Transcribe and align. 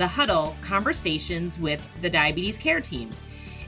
The 0.00 0.08
Huddle 0.08 0.56
Conversations 0.62 1.58
with 1.58 1.86
the 2.00 2.08
Diabetes 2.08 2.56
Care 2.56 2.80
Team. 2.80 3.10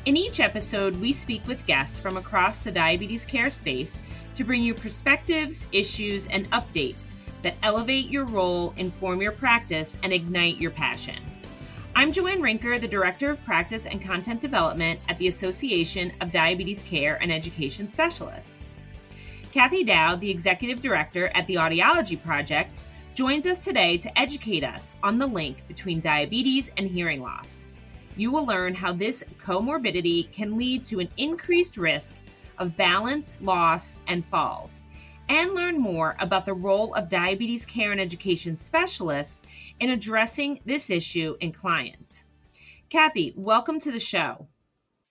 In 0.07 0.17
each 0.17 0.41
episode, 0.41 0.99
we 0.99 1.13
speak 1.13 1.47
with 1.47 1.67
guests 1.67 1.99
from 1.99 2.17
across 2.17 2.57
the 2.57 2.73
diabetes 2.73 3.27
care 3.27 3.51
space 3.51 3.99
to 4.37 4.43
bring 4.43 4.63
you 4.63 4.73
perspectives, 4.73 5.67
issues, 5.73 6.27
and 6.29 6.51
updates 6.53 7.13
that 7.43 7.57
elevate 7.63 8.09
your 8.09 8.25
role, 8.25 8.73
inform 8.79 9.21
your 9.21 9.33
practice, 9.33 9.95
and 10.03 10.11
ignite 10.11 10.57
your 10.57 10.71
passion. 10.71 11.23
I'm 11.95 12.11
Joanne 12.11 12.41
Rinker, 12.41 12.81
the 12.81 12.89
Director 12.89 13.29
of 13.29 13.45
Practice 13.45 13.85
and 13.85 14.01
Content 14.01 14.41
Development 14.41 14.99
at 15.11 15.19
the 15.19 15.29
Association 15.29 16.15
of 16.23 16.31
Diabetes 16.31 16.81
Care 16.81 17.19
and 17.21 17.31
Education 17.31 17.89
Specialists. 17.89 18.77
Kathy 19.53 19.85
Dowd, 19.85 20.23
the 20.23 20.31
Executive 20.31 20.81
Director 20.81 21.29
at 21.35 21.47
the 21.47 21.57
Audiology 21.57 22.19
Project, 22.19 22.79
joins 23.15 23.47
us 23.47 23.59
today 23.59 23.99
to 23.99 24.19
educate 24.19 24.65
us 24.65 24.95
on 25.03 25.19
the 25.19 25.27
link 25.27 25.67
between 25.69 26.01
diabetes 26.01 26.71
and 26.79 26.89
hearing 26.89 27.21
loss. 27.21 27.67
You 28.17 28.33
will 28.33 28.47
learn 28.47 28.75
how 28.75 28.93
this 28.93 29.23
comorbidity 29.39 30.33
can 30.33 30.57
lead 30.57 30.83
to 30.85 31.01
an 31.01 31.09
increased 31.19 31.77
risk 31.77 32.15
of 32.59 32.77
balance, 32.77 33.39
loss, 33.43 33.97
and 34.07 34.25
falls, 34.27 34.83
and 35.29 35.55
learn 35.55 35.79
more 35.79 36.17
about 36.21 36.47
the 36.47 36.55
role 36.55 36.95
of 36.95 37.09
diabetes 37.11 37.67
care 37.67 37.93
and 37.93 38.01
education 38.01 38.57
specialists 38.57 39.43
in 39.81 39.91
addressing 39.91 40.61
this 40.65 40.89
issue 40.89 41.37
in 41.41 41.53
clients. 41.53 42.25
Kathy, 42.89 43.35
welcome 43.37 43.79
to 43.81 43.93
the 43.93 43.99
show. 43.99 44.49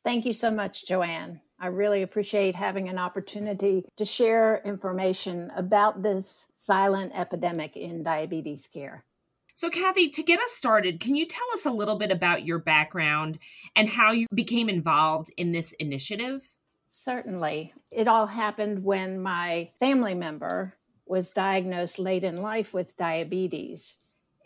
Thank 0.04 0.26
you 0.26 0.34
so 0.34 0.50
much, 0.50 0.88
Joanne. 0.88 1.42
I 1.62 1.68
really 1.68 2.02
appreciate 2.02 2.56
having 2.56 2.90
an 2.90 2.98
opportunity 2.98 3.86
to 3.98 4.04
share 4.04 4.64
information 4.66 5.52
about 5.56 6.02
this 6.02 6.48
silent 6.56 7.12
epidemic 7.16 7.78
in 7.78 8.02
diabetes 8.02 8.68
care. 8.68 9.06
So, 9.54 9.70
Kathy, 9.70 10.10
to 10.10 10.24
get 10.24 10.40
us 10.40 10.54
started, 10.54 11.00
can 11.00 11.16
you 11.16 11.28
tell 11.28 11.46
us 11.54 11.68
a 11.68 11.72
little 11.72 11.98
bit 11.98 12.10
about 12.10 12.48
your 12.48 12.58
background 12.58 13.38
and 13.76 13.88
how 13.88 14.12
you 14.12 14.26
became 14.34 14.70
involved 14.70 15.30
in 15.38 15.52
this 15.52 15.72
initiative? 15.74 16.42
Certainly. 16.90 17.74
It 17.92 18.08
all 18.08 18.26
happened 18.26 18.84
when 18.84 19.22
my 19.22 19.70
family 19.80 20.16
member 20.16 20.74
was 21.06 21.30
diagnosed 21.30 22.00
late 22.00 22.24
in 22.24 22.42
life 22.42 22.74
with 22.74 22.98
diabetes. 22.98 23.98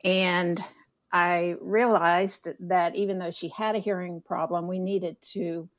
And 0.04 0.62
I 1.14 1.56
realized 1.62 2.50
that 2.60 2.94
even 2.98 3.20
though 3.20 3.32
she 3.32 3.48
had 3.48 3.76
a 3.76 3.80
hearing 3.80 4.22
problem, 4.22 4.68
we 4.68 4.80
needed 4.80 5.22
to 5.32 5.70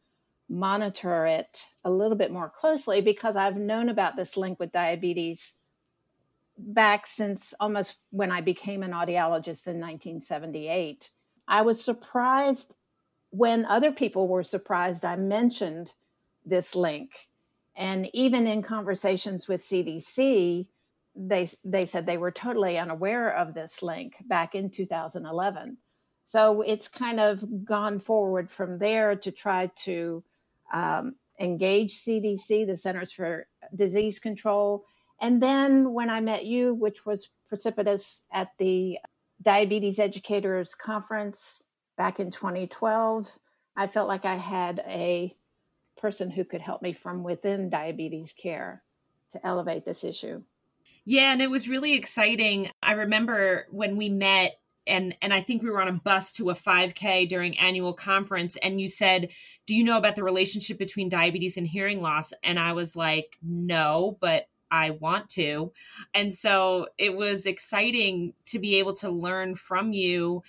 monitor 0.49 1.27
it 1.27 1.67
a 1.85 1.91
little 1.91 2.17
bit 2.17 2.31
more 2.31 2.49
closely 2.49 3.01
because 3.01 3.37
I've 3.37 3.57
known 3.57 3.89
about 3.89 4.17
this 4.17 4.37
link 4.37 4.61
with 4.61 4.73
diabetes 4.73 5.55
back 6.59 7.07
since 7.07 7.53
almost 7.61 7.97
when 8.11 8.31
I 8.31 8.41
became 8.41 8.83
an 8.83 8.93
audiologist 8.93 9.67
in 9.67 9.81
1978. 9.81 11.11
I 11.49 11.63
was 11.63 11.85
surprised 11.85 12.75
when 13.31 13.67
other 13.67 13.93
people 13.93 14.29
were 14.29 14.43
surprised 14.43 15.05
I 15.05 15.17
mentioned 15.17 15.93
this 16.45 16.75
link. 16.75 17.29
And 17.75 18.09
even 18.15 18.47
in 18.47 18.63
conversations 18.63 19.47
with 19.49 19.61
CDC, 19.61 20.67
they, 21.15 21.49
they 21.65 21.87
said 21.87 22.07
they 22.07 22.17
were 22.17 22.31
totally 22.31 22.79
unaware 22.79 23.31
of 23.31 23.55
this 23.55 23.83
link 23.83 24.15
back 24.27 24.55
in 24.55 24.71
2011. 24.71 25.77
So 26.25 26.63
it's 26.63 26.89
kind 26.89 27.21
of 27.21 27.65
gone 27.65 28.01
forward 28.01 28.51
from 28.51 28.79
there 28.79 29.15
to 29.17 29.31
try 29.31 29.71
to 29.85 30.25
um, 30.73 31.15
engage 31.41 31.95
CDC, 31.95 32.67
the 32.67 32.77
Centers 32.77 33.13
for 33.13 33.47
Disease 33.75 34.19
Control. 34.19 34.85
And 35.21 35.43
then 35.43 35.93
when 35.93 36.11
I 36.11 36.21
met 36.21 36.45
you, 36.45 36.75
which 36.75 37.07
was 37.07 37.29
precipitous 37.49 38.23
at 38.33 38.49
the 38.59 38.99
Diabetes 39.43 39.99
Educators 39.99 40.75
Conference 40.75 41.63
back 41.97 42.21
in 42.21 42.31
2012, 42.31 43.27
I 43.77 43.87
felt 43.87 44.09
like 44.09 44.25
I 44.25 44.37
had 44.37 44.83
a 44.87 45.35
person 45.97 46.31
who 46.31 46.45
could 46.45 46.61
help 46.61 46.83
me 46.83 46.93
from 46.93 47.23
within 47.23 47.71
diabetes 47.71 48.33
care 48.33 48.83
to 49.33 49.47
elevate 49.47 49.85
this 49.85 50.05
issue. 50.05 50.43
Yeah, 51.05 51.33
and 51.33 51.41
it 51.41 51.51
was 51.51 51.69
really 51.69 51.95
exciting. 51.95 52.71
I 52.83 52.93
remember 52.93 53.67
when 53.71 53.97
we 53.97 54.09
met 54.09 54.59
and 54.87 55.17
and 55.23 55.33
I 55.33 55.41
think 55.41 55.63
we 55.63 55.71
were 55.71 55.81
on 55.81 55.89
a 55.89 55.93
bus 55.93 56.33
to 56.33 56.51
a 56.51 56.55
5K 56.55 57.29
during 57.29 57.59
annual 57.59 57.93
conference 57.93 58.57
and 58.63 58.81
you 58.81 58.89
said, 58.89 59.29
"Do 59.67 59.75
you 59.75 59.85
know 59.85 59.97
about 59.97 60.17
the 60.17 60.25
relationship 60.25 60.79
between 60.79 61.09
diabetes 61.09 61.57
and 61.57 61.67
hearing 61.67 62.01
loss?" 62.03 62.33
And 62.43 62.59
I 62.59 62.73
was 62.73 62.97
like, 62.97 63.37
"No, 63.43 64.19
but 64.21 64.49
I 64.71 64.91
want 64.91 65.29
to." 65.31 65.73
And 66.15 66.35
so 66.35 66.89
it 66.99 67.17
was 67.17 67.47
exciting 67.47 68.35
to 68.47 68.59
be 68.59 68.77
able 68.77 68.95
to 68.95 69.11
learn 69.11 69.55
from 69.55 69.93
you 69.93 70.43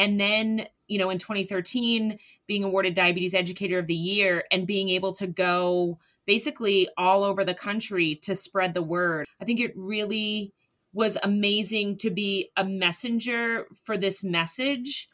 and 0.00 0.18
then, 0.18 0.66
you 0.88 0.98
know, 0.98 1.10
in 1.10 1.18
2013 1.18 2.18
being 2.46 2.64
awarded 2.64 2.94
diabetes 2.94 3.34
educator 3.34 3.78
of 3.78 3.86
the 3.86 3.94
year 3.94 4.44
and 4.50 4.66
being 4.66 4.88
able 4.88 5.12
to 5.12 5.26
go 5.26 5.98
basically 6.26 6.88
all 6.96 7.22
over 7.22 7.44
the 7.44 7.54
country 7.54 8.14
to 8.14 8.34
spread 8.34 8.72
the 8.72 8.82
word. 8.82 9.26
I 9.40 9.44
think 9.44 9.60
it 9.60 9.72
really 9.76 10.54
was 10.92 11.16
amazing 11.22 11.96
to 11.98 12.10
be 12.10 12.50
a 12.56 12.64
messenger 12.64 13.66
for 13.84 13.96
this 13.96 14.24
message 14.24 15.08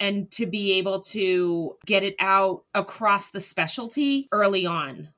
and 0.00 0.30
to 0.32 0.46
be 0.46 0.72
able 0.72 1.00
to 1.00 1.76
get 1.86 2.02
it 2.02 2.16
out 2.18 2.64
across 2.74 3.30
the 3.30 3.40
specialty 3.40 4.26
early 4.32 4.66
on. 4.66 5.08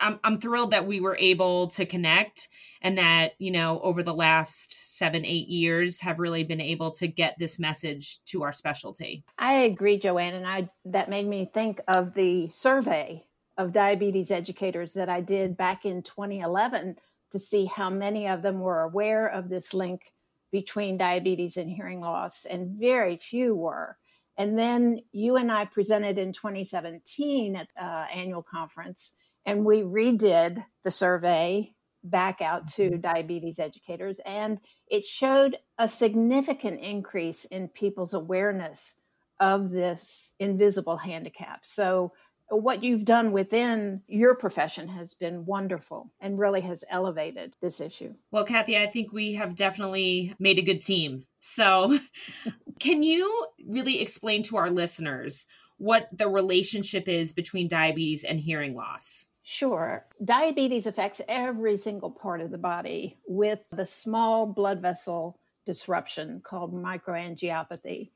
I'm, 0.00 0.20
I'm 0.24 0.38
thrilled 0.38 0.70
that 0.70 0.86
we 0.86 1.00
were 1.00 1.16
able 1.16 1.68
to 1.68 1.84
connect 1.84 2.48
and 2.80 2.96
that, 2.98 3.32
you 3.38 3.50
know, 3.50 3.80
over 3.80 4.02
the 4.02 4.14
last 4.14 4.96
seven, 4.96 5.24
eight 5.26 5.48
years 5.48 6.00
have 6.00 6.18
really 6.18 6.44
been 6.44 6.60
able 6.60 6.92
to 6.92 7.06
get 7.06 7.36
this 7.38 7.58
message 7.58 8.22
to 8.26 8.42
our 8.42 8.52
specialty. 8.52 9.24
I 9.38 9.54
agree, 9.54 9.98
Joanne. 9.98 10.34
And 10.34 10.46
I 10.46 10.70
that 10.86 11.10
made 11.10 11.26
me 11.26 11.50
think 11.52 11.80
of 11.88 12.14
the 12.14 12.48
survey 12.50 13.24
of 13.58 13.72
diabetes 13.72 14.30
educators 14.30 14.94
that 14.94 15.08
I 15.08 15.20
did 15.20 15.56
back 15.56 15.84
in 15.84 16.02
2011 16.02 16.96
to 17.30 17.38
see 17.38 17.66
how 17.66 17.90
many 17.90 18.26
of 18.26 18.42
them 18.42 18.60
were 18.60 18.82
aware 18.82 19.26
of 19.26 19.48
this 19.48 19.72
link 19.74 20.12
between 20.52 20.98
diabetes 20.98 21.56
and 21.56 21.70
hearing 21.70 22.00
loss, 22.00 22.44
and 22.44 22.78
very 22.78 23.16
few 23.16 23.54
were. 23.54 23.96
And 24.36 24.58
then 24.58 25.00
you 25.12 25.36
and 25.36 25.52
I 25.52 25.64
presented 25.64 26.18
in 26.18 26.32
2017 26.32 27.56
at 27.56 27.68
the 27.76 27.84
uh, 27.84 28.06
annual 28.12 28.42
conference, 28.42 29.12
and 29.44 29.64
we 29.64 29.82
redid 29.82 30.64
the 30.82 30.90
survey 30.90 31.74
back 32.02 32.40
out 32.40 32.68
to 32.68 32.90
mm-hmm. 32.90 33.00
diabetes 33.00 33.58
educators, 33.58 34.18
and 34.24 34.58
it 34.90 35.04
showed 35.04 35.58
a 35.78 35.88
significant 35.88 36.80
increase 36.80 37.44
in 37.44 37.68
people's 37.68 38.14
awareness 38.14 38.94
of 39.38 39.70
this 39.70 40.32
invisible 40.38 40.98
handicap. 40.98 41.60
So 41.64 42.12
what 42.50 42.82
you've 42.82 43.04
done 43.04 43.32
within 43.32 44.02
your 44.08 44.34
profession 44.34 44.88
has 44.88 45.14
been 45.14 45.44
wonderful 45.46 46.10
and 46.20 46.38
really 46.38 46.60
has 46.62 46.84
elevated 46.90 47.54
this 47.60 47.80
issue. 47.80 48.14
Well, 48.30 48.44
Kathy, 48.44 48.76
I 48.76 48.86
think 48.86 49.12
we 49.12 49.34
have 49.34 49.54
definitely 49.54 50.34
made 50.38 50.58
a 50.58 50.62
good 50.62 50.82
team. 50.82 51.24
So, 51.38 51.98
can 52.80 53.02
you 53.02 53.46
really 53.66 54.00
explain 54.00 54.42
to 54.44 54.56
our 54.56 54.70
listeners 54.70 55.46
what 55.78 56.08
the 56.12 56.28
relationship 56.28 57.08
is 57.08 57.32
between 57.32 57.68
diabetes 57.68 58.24
and 58.24 58.38
hearing 58.38 58.74
loss? 58.74 59.26
Sure. 59.42 60.06
Diabetes 60.24 60.86
affects 60.86 61.20
every 61.28 61.76
single 61.76 62.10
part 62.10 62.40
of 62.40 62.50
the 62.50 62.58
body 62.58 63.18
with 63.26 63.60
the 63.72 63.86
small 63.86 64.46
blood 64.46 64.80
vessel 64.80 65.38
disruption 65.66 66.40
called 66.44 66.74
microangiopathy. 66.74 68.10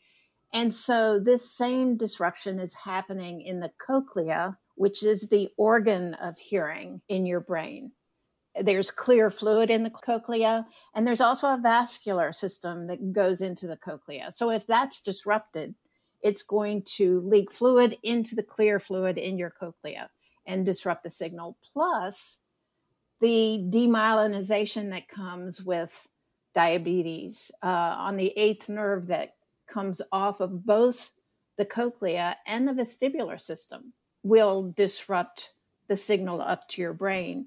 And 0.54 0.72
so 0.72 1.18
this 1.18 1.50
same 1.50 1.96
disruption 1.96 2.60
is 2.60 2.72
happening 2.74 3.42
in 3.42 3.58
the 3.58 3.72
cochlea, 3.84 4.56
which 4.76 5.02
is 5.02 5.28
the 5.28 5.48
organ 5.56 6.14
of 6.14 6.38
hearing 6.38 7.02
in 7.08 7.26
your 7.26 7.40
brain. 7.40 7.90
There's 8.58 8.92
clear 8.92 9.32
fluid 9.32 9.68
in 9.68 9.82
the 9.82 9.90
cochlea, 9.90 10.64
and 10.94 11.04
there's 11.04 11.20
also 11.20 11.48
a 11.48 11.60
vascular 11.60 12.32
system 12.32 12.86
that 12.86 13.12
goes 13.12 13.40
into 13.40 13.66
the 13.66 13.76
cochlea. 13.76 14.30
So 14.32 14.50
if 14.50 14.64
that's 14.64 15.00
disrupted, 15.00 15.74
it's 16.22 16.44
going 16.44 16.84
to 16.96 17.20
leak 17.22 17.50
fluid 17.50 17.98
into 18.04 18.36
the 18.36 18.44
clear 18.44 18.78
fluid 18.78 19.18
in 19.18 19.36
your 19.36 19.50
cochlea 19.50 20.08
and 20.46 20.64
disrupt 20.64 21.02
the 21.02 21.10
signal. 21.10 21.58
Plus, 21.72 22.38
the 23.20 23.58
demyelinization 23.70 24.90
that 24.90 25.08
comes 25.08 25.60
with 25.60 26.06
diabetes 26.54 27.50
uh, 27.60 27.66
on 27.66 28.16
the 28.16 28.32
eighth 28.36 28.68
nerve 28.68 29.08
that 29.08 29.33
comes 29.66 30.00
off 30.12 30.40
of 30.40 30.64
both 30.64 31.12
the 31.56 31.64
cochlea 31.64 32.36
and 32.46 32.66
the 32.66 32.72
vestibular 32.72 33.40
system 33.40 33.92
will 34.22 34.72
disrupt 34.76 35.52
the 35.88 35.96
signal 35.96 36.40
up 36.40 36.66
to 36.68 36.82
your 36.82 36.92
brain. 36.92 37.46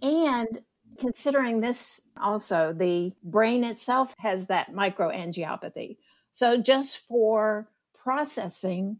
And 0.00 0.60
considering 0.98 1.60
this 1.60 2.00
also, 2.20 2.72
the 2.72 3.12
brain 3.24 3.64
itself 3.64 4.14
has 4.18 4.46
that 4.46 4.72
microangiopathy. 4.72 5.96
So, 6.32 6.56
just 6.56 6.98
for 7.06 7.68
processing 7.94 8.98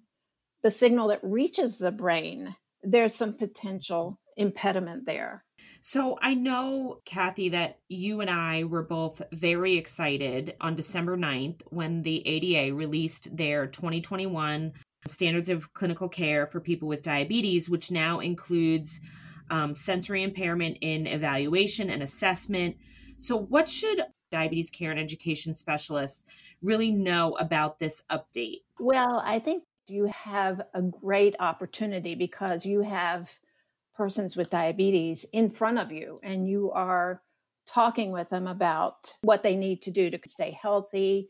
the 0.63 0.71
signal 0.71 1.09
that 1.09 1.21
reaches 1.23 1.79
the 1.79 1.91
brain, 1.91 2.55
there's 2.83 3.15
some 3.15 3.35
potential 3.35 4.19
impediment 4.37 5.07
there. 5.07 5.45
So 5.81 6.17
I 6.23 6.35
know, 6.35 7.01
Kathy, 7.05 7.49
that 7.51 7.81
you 7.89 8.21
and 8.21 8.31
I 8.31 8.65
were 8.65 8.85
both 8.85 9.21
very 9.33 9.77
excited 9.77 10.55
on 10.61 10.77
December 10.77 11.17
9th 11.17 11.63
when 11.71 12.03
the 12.03 12.27
ADA 12.27 12.73
released 12.73 13.37
their 13.37 13.67
2021 13.67 14.73
standards 15.09 15.49
of 15.49 15.73
clinical 15.73 16.09
care 16.09 16.47
for 16.47 16.61
people 16.61 16.87
with 16.89 17.03
diabetes, 17.03 17.69
which 17.69 17.91
now 17.91 18.21
includes 18.21 19.01
um, 19.51 19.75
sensory 19.75 20.23
impairment 20.23 20.79
in 20.81 21.07
evaluation 21.07 21.91
and 21.91 22.03
assessment. 22.03 22.77
So, 23.19 23.37
what 23.37 23.69
should 23.69 24.03
diabetes 24.31 24.71
care 24.71 24.91
and 24.91 25.01
education 25.01 25.55
specialists 25.55 26.23
really 26.63 26.91
know 26.91 27.37
about 27.37 27.79
this 27.79 28.03
update? 28.11 28.63
Well, 28.79 29.21
I 29.25 29.39
think 29.39 29.65
you 29.89 30.07
have 30.07 30.63
a 30.75 30.83
great 30.83 31.35
opportunity 31.39 32.15
because 32.15 32.65
you 32.65 32.83
have 32.83 33.31
persons 33.97 34.37
with 34.37 34.51
diabetes 34.51 35.25
in 35.33 35.51
front 35.51 35.79
of 35.79 35.93
you 35.93 36.19
and 36.23 36.49
you 36.49 36.71
are 36.73 37.23
talking 37.67 38.13
with 38.13 38.29
them 38.31 38.47
about 38.47 39.15
what 39.23 39.43
they 39.43 39.57
need 39.57 39.83
to 39.83 39.91
do 39.91 40.11
to 40.11 40.19
stay 40.27 40.57
healthy. 40.61 41.29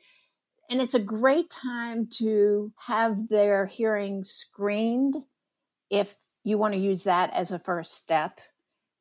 And 0.71 0.81
it's 0.81 0.95
a 0.95 1.01
great 1.01 1.51
time 1.51 2.09
to 2.19 2.73
have 2.87 3.29
their 3.29 3.67
hearing 3.67 4.25
screened 4.25 5.17
if 5.91 6.17
you 6.45 6.59
want 6.59 6.75
to 6.75 6.81
use 6.81 7.05
that 7.05 7.33
as 7.35 7.53
a 7.53 7.59
first 7.59 7.95
step. 7.95 8.41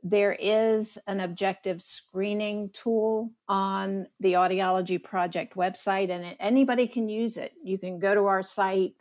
There 0.03 0.35
is 0.39 0.97
an 1.07 1.19
objective 1.19 1.81
screening 1.81 2.71
tool 2.73 3.31
on 3.47 4.07
the 4.19 4.33
Audiology 4.33 5.01
Project 5.01 5.55
website, 5.55 6.09
and 6.09 6.35
anybody 6.39 6.87
can 6.87 7.07
use 7.07 7.37
it. 7.37 7.53
You 7.63 7.77
can 7.77 7.99
go 7.99 8.15
to 8.15 8.25
our 8.25 8.43
site, 8.43 8.95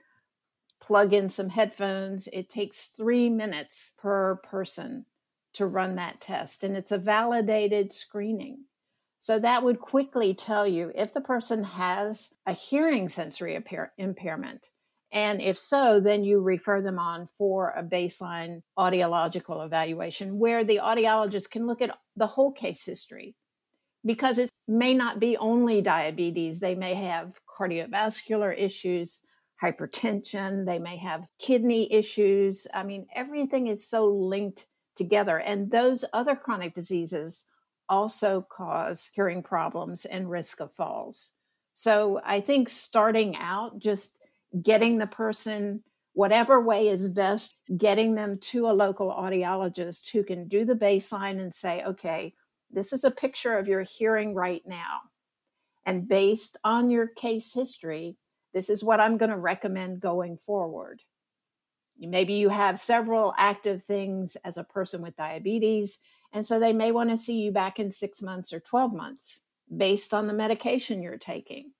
plug 0.90 1.12
in 1.14 1.30
some 1.30 1.48
headphones. 1.48 2.28
It 2.32 2.48
takes 2.48 2.88
three 2.88 3.30
minutes 3.30 3.92
per 3.96 4.40
person 4.42 5.06
to 5.52 5.66
run 5.66 5.94
that 5.94 6.20
test, 6.20 6.64
and 6.64 6.76
it's 6.76 6.90
a 6.90 6.98
validated 6.98 7.92
screening. 7.92 8.64
So 9.20 9.38
that 9.38 9.62
would 9.62 9.78
quickly 9.78 10.34
tell 10.34 10.66
you 10.66 10.90
if 10.96 11.14
the 11.14 11.20
person 11.20 11.62
has 11.62 12.30
a 12.44 12.52
hearing 12.52 13.08
sensory 13.08 13.54
impair- 13.54 13.92
impairment. 13.98 14.66
And 15.12 15.40
if 15.40 15.56
so, 15.56 16.00
then 16.00 16.24
you 16.24 16.40
refer 16.40 16.82
them 16.82 16.98
on 16.98 17.28
for 17.38 17.72
a 17.76 17.84
baseline 17.84 18.62
audiological 18.76 19.64
evaluation 19.64 20.40
where 20.40 20.64
the 20.64 20.80
audiologist 20.82 21.52
can 21.52 21.68
look 21.68 21.82
at 21.82 21.96
the 22.16 22.26
whole 22.26 22.50
case 22.50 22.84
history 22.84 23.36
because 24.04 24.38
it 24.38 24.50
may 24.66 24.94
not 24.94 25.20
be 25.20 25.36
only 25.36 25.82
diabetes. 25.82 26.58
They 26.58 26.74
may 26.74 26.94
have 26.94 27.38
cardiovascular 27.46 28.52
issues, 28.58 29.20
hypertension, 29.62 30.64
they 30.64 30.78
may 30.78 30.96
have 30.96 31.26
kidney 31.38 31.92
issues. 31.92 32.66
I 32.72 32.82
mean, 32.82 33.06
everything 33.14 33.66
is 33.66 33.86
so 33.86 34.06
linked 34.06 34.66
together. 34.96 35.38
And 35.38 35.70
those 35.70 36.04
other 36.12 36.34
chronic 36.36 36.74
diseases 36.74 37.44
also 37.88 38.46
cause 38.50 39.10
hearing 39.14 39.42
problems 39.42 40.04
and 40.04 40.30
risk 40.30 40.60
of 40.60 40.72
falls. 40.74 41.30
So 41.74 42.20
I 42.24 42.40
think 42.40 42.68
starting 42.68 43.36
out, 43.36 43.78
just 43.78 44.12
getting 44.62 44.98
the 44.98 45.06
person, 45.06 45.82
whatever 46.12 46.60
way 46.60 46.88
is 46.88 47.08
best, 47.08 47.54
getting 47.76 48.14
them 48.14 48.38
to 48.38 48.68
a 48.68 48.72
local 48.72 49.10
audiologist 49.10 50.10
who 50.10 50.22
can 50.22 50.48
do 50.48 50.64
the 50.64 50.74
baseline 50.74 51.40
and 51.40 51.52
say, 51.52 51.82
okay, 51.84 52.34
this 52.70 52.92
is 52.92 53.04
a 53.04 53.10
picture 53.10 53.58
of 53.58 53.68
your 53.68 53.82
hearing 53.82 54.34
right 54.34 54.62
now. 54.66 55.00
And 55.86 56.06
based 56.06 56.56
on 56.62 56.90
your 56.90 57.06
case 57.06 57.52
history, 57.52 58.16
this 58.52 58.70
is 58.70 58.84
what 58.84 59.00
I'm 59.00 59.16
going 59.16 59.30
to 59.30 59.36
recommend 59.36 60.00
going 60.00 60.38
forward. 60.38 61.02
Maybe 61.98 62.34
you 62.34 62.48
have 62.48 62.80
several 62.80 63.34
active 63.36 63.82
things 63.82 64.36
as 64.44 64.56
a 64.56 64.64
person 64.64 65.02
with 65.02 65.16
diabetes, 65.16 65.98
and 66.32 66.46
so 66.46 66.58
they 66.58 66.72
may 66.72 66.92
want 66.92 67.10
to 67.10 67.18
see 67.18 67.40
you 67.40 67.52
back 67.52 67.78
in 67.78 67.90
six 67.90 68.22
months 68.22 68.52
or 68.52 68.60
12 68.60 68.92
months 68.92 69.42
based 69.74 70.14
on 70.14 70.26
the 70.26 70.32
medication 70.32 71.02
you're 71.02 71.18
taking. 71.18 71.72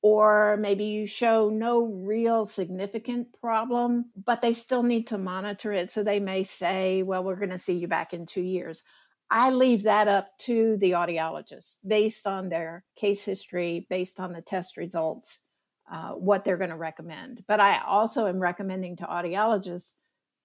Or 0.00 0.56
maybe 0.60 0.84
you 0.84 1.06
show 1.06 1.50
no 1.50 1.84
real 1.84 2.46
significant 2.46 3.32
problem, 3.40 4.06
but 4.24 4.42
they 4.42 4.54
still 4.54 4.84
need 4.84 5.08
to 5.08 5.18
monitor 5.18 5.72
it. 5.72 5.90
So 5.90 6.02
they 6.02 6.20
may 6.20 6.44
say, 6.44 7.02
well, 7.02 7.24
we're 7.24 7.36
going 7.36 7.50
to 7.50 7.58
see 7.58 7.74
you 7.74 7.88
back 7.88 8.14
in 8.14 8.24
two 8.24 8.42
years. 8.42 8.84
I 9.30 9.50
leave 9.50 9.82
that 9.82 10.08
up 10.08 10.38
to 10.40 10.76
the 10.78 10.92
audiologist 10.92 11.76
based 11.86 12.26
on 12.26 12.48
their 12.48 12.84
case 12.96 13.24
history, 13.24 13.86
based 13.90 14.20
on 14.20 14.32
the 14.32 14.40
test 14.40 14.76
results, 14.76 15.40
uh, 15.90 16.10
what 16.10 16.44
they're 16.44 16.56
going 16.56 16.70
to 16.70 16.76
recommend. 16.76 17.44
But 17.46 17.60
I 17.60 17.80
also 17.86 18.26
am 18.26 18.38
recommending 18.38 18.96
to 18.96 19.04
audiologists 19.04 19.92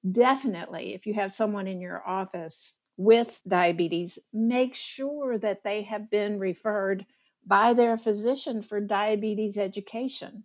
definitely, 0.09 0.93
if 0.93 1.05
you 1.05 1.13
have 1.13 1.31
someone 1.31 1.67
in 1.67 1.81
your 1.81 2.05
office 2.07 2.75
with 2.97 3.41
diabetes, 3.47 4.19
make 4.31 4.75
sure 4.75 5.37
that 5.37 5.63
they 5.63 5.83
have 5.83 6.09
been 6.09 6.39
referred 6.39 7.05
by 7.45 7.73
their 7.73 7.97
physician 7.97 8.61
for 8.61 8.79
diabetes 8.79 9.57
education. 9.57 10.43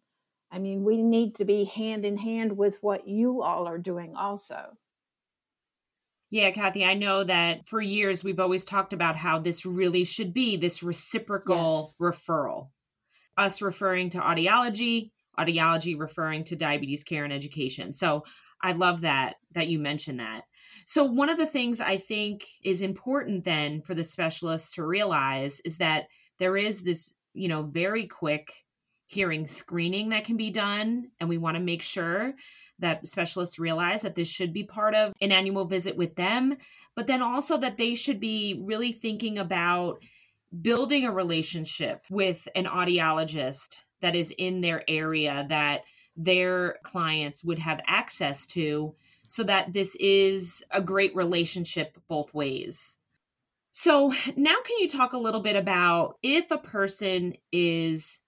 I 0.50 0.58
mean, 0.58 0.82
we 0.82 1.02
need 1.02 1.36
to 1.36 1.44
be 1.44 1.64
hand 1.64 2.04
in 2.04 2.16
hand 2.16 2.56
with 2.56 2.78
what 2.82 3.06
you 3.06 3.42
all 3.42 3.66
are 3.66 3.78
doing 3.78 4.16
also. 4.16 4.76
Yeah, 6.30 6.50
Kathy, 6.50 6.84
I 6.84 6.94
know 6.94 7.24
that 7.24 7.68
for 7.68 7.80
years 7.80 8.22
we've 8.22 8.40
always 8.40 8.64
talked 8.64 8.92
about 8.92 9.16
how 9.16 9.38
this 9.38 9.64
really 9.64 10.04
should 10.04 10.34
be 10.34 10.56
this 10.56 10.82
reciprocal 10.82 11.94
yes. 12.00 12.14
referral 12.14 12.68
us 13.38 13.62
referring 13.62 14.10
to 14.10 14.18
audiology, 14.18 15.10
audiology 15.38 15.98
referring 15.98 16.44
to 16.44 16.56
diabetes 16.56 17.04
care 17.04 17.24
and 17.24 17.32
education. 17.32 17.94
So 17.94 18.24
I 18.62 18.72
love 18.72 19.02
that 19.02 19.36
that 19.52 19.68
you 19.68 19.78
mentioned 19.78 20.20
that. 20.20 20.42
So 20.84 21.04
one 21.04 21.30
of 21.30 21.38
the 21.38 21.46
things 21.46 21.80
I 21.80 21.96
think 21.96 22.44
is 22.64 22.82
important 22.82 23.44
then 23.44 23.82
for 23.82 23.94
the 23.94 24.04
specialists 24.04 24.74
to 24.74 24.84
realize 24.84 25.60
is 25.64 25.78
that 25.78 26.06
there 26.38 26.56
is 26.56 26.82
this, 26.82 27.12
you 27.34 27.48
know, 27.48 27.62
very 27.62 28.06
quick 28.06 28.52
hearing 29.06 29.46
screening 29.46 30.10
that 30.10 30.24
can 30.24 30.36
be 30.36 30.50
done 30.50 31.10
and 31.20 31.28
we 31.28 31.38
want 31.38 31.56
to 31.56 31.62
make 31.62 31.82
sure 31.82 32.34
that 32.78 33.06
specialists 33.06 33.58
realize 33.58 34.02
that 34.02 34.14
this 34.14 34.28
should 34.28 34.52
be 34.52 34.64
part 34.64 34.94
of 34.94 35.12
an 35.20 35.32
annual 35.32 35.64
visit 35.64 35.96
with 35.96 36.14
them, 36.14 36.56
but 36.94 37.06
then 37.06 37.22
also 37.22 37.56
that 37.56 37.76
they 37.76 37.94
should 37.94 38.20
be 38.20 38.60
really 38.62 38.92
thinking 38.92 39.38
about 39.38 40.02
building 40.62 41.04
a 41.04 41.12
relationship 41.12 42.04
with 42.10 42.48
an 42.54 42.64
audiologist 42.64 43.82
that 44.00 44.16
is 44.16 44.32
in 44.38 44.60
their 44.60 44.82
area 44.88 45.46
that 45.48 45.82
their 46.16 46.78
clients 46.82 47.44
would 47.44 47.58
have 47.58 47.80
access 47.86 48.46
to 48.46 48.94
so 49.28 49.42
that 49.44 49.72
this 49.72 49.94
is 49.96 50.62
a 50.70 50.80
great 50.80 51.14
relationship 51.14 51.98
both 52.08 52.32
ways. 52.32 52.98
So, 53.70 54.12
now 54.34 54.56
can 54.64 54.78
you 54.80 54.88
talk 54.88 55.12
a 55.12 55.18
little 55.18 55.40
bit 55.40 55.54
about 55.54 56.18
if 56.22 56.50
a 56.50 56.58
person 56.58 57.34
is 57.52 58.20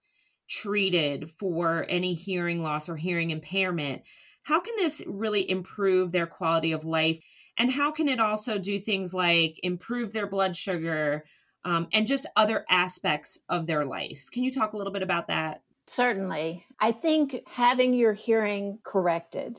treated 0.48 1.30
for 1.38 1.86
any 1.88 2.12
hearing 2.12 2.62
loss 2.62 2.88
or 2.88 2.96
hearing 2.96 3.30
impairment, 3.30 4.02
how 4.42 4.60
can 4.60 4.74
this 4.76 5.02
really 5.06 5.48
improve 5.48 6.12
their 6.12 6.26
quality 6.26 6.72
of 6.72 6.84
life? 6.84 7.20
And 7.56 7.70
how 7.70 7.90
can 7.90 8.08
it 8.08 8.20
also 8.20 8.58
do 8.58 8.80
things 8.80 9.14
like 9.14 9.58
improve 9.62 10.12
their 10.12 10.26
blood 10.26 10.56
sugar, 10.56 11.24
um, 11.64 11.88
and 11.92 12.06
just 12.06 12.26
other 12.36 12.64
aspects 12.70 13.38
of 13.48 13.66
their 13.66 13.84
life. 13.84 14.24
Can 14.32 14.42
you 14.42 14.50
talk 14.50 14.72
a 14.72 14.76
little 14.76 14.92
bit 14.92 15.02
about 15.02 15.28
that? 15.28 15.62
Certainly. 15.86 16.64
I 16.78 16.92
think 16.92 17.42
having 17.46 17.94
your 17.94 18.12
hearing 18.12 18.78
corrected 18.84 19.58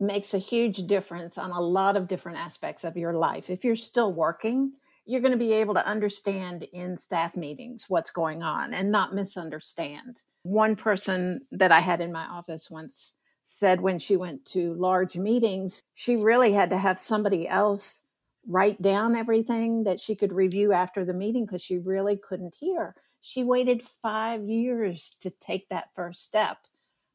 makes 0.00 0.34
a 0.34 0.38
huge 0.38 0.86
difference 0.86 1.38
on 1.38 1.50
a 1.50 1.60
lot 1.60 1.96
of 1.96 2.08
different 2.08 2.38
aspects 2.38 2.84
of 2.84 2.96
your 2.96 3.14
life. 3.14 3.50
If 3.50 3.64
you're 3.64 3.76
still 3.76 4.12
working, 4.12 4.72
you're 5.06 5.20
going 5.20 5.32
to 5.32 5.38
be 5.38 5.52
able 5.52 5.74
to 5.74 5.86
understand 5.86 6.64
in 6.72 6.98
staff 6.98 7.36
meetings 7.36 7.84
what's 7.88 8.10
going 8.10 8.42
on 8.42 8.74
and 8.74 8.90
not 8.90 9.14
misunderstand. 9.14 10.22
One 10.42 10.76
person 10.76 11.42
that 11.52 11.72
I 11.72 11.80
had 11.80 12.00
in 12.00 12.12
my 12.12 12.24
office 12.24 12.70
once 12.70 13.14
said 13.44 13.80
when 13.80 13.98
she 13.98 14.16
went 14.16 14.44
to 14.46 14.74
large 14.74 15.16
meetings, 15.16 15.82
she 15.94 16.16
really 16.16 16.52
had 16.52 16.70
to 16.70 16.78
have 16.78 16.98
somebody 16.98 17.46
else 17.48 18.02
write 18.48 18.80
down 18.80 19.16
everything 19.16 19.84
that 19.84 20.00
she 20.00 20.14
could 20.14 20.32
review 20.32 20.72
after 20.72 21.04
the 21.04 21.12
meeting 21.12 21.44
because 21.44 21.62
she 21.62 21.78
really 21.78 22.16
couldn't 22.16 22.54
hear. 22.54 22.94
She 23.20 23.42
waited 23.42 23.88
five 24.02 24.44
years 24.48 25.16
to 25.20 25.30
take 25.30 25.68
that 25.68 25.90
first 25.96 26.22
step. 26.22 26.58